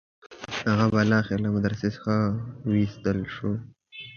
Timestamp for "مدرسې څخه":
1.55-2.13